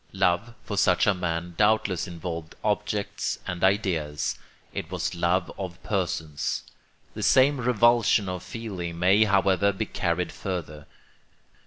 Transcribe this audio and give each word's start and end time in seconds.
Love, 0.13 0.55
for 0.63 0.77
such 0.77 1.05
a 1.05 1.13
man, 1.13 1.53
doubtless 1.57 2.07
involved 2.07 2.55
objects 2.63 3.37
and 3.45 3.63
ideas: 3.63 4.35
it 4.73 4.89
was 4.89 5.13
love 5.13 5.51
of 5.59 5.77
persons. 5.83 6.63
The 7.13 7.21
same 7.21 7.61
revulsion 7.61 8.27
of 8.27 8.41
feeling 8.41 8.97
may, 8.97 9.25
however, 9.25 9.71
be 9.71 9.85
carried 9.85 10.31
further. 10.31 10.87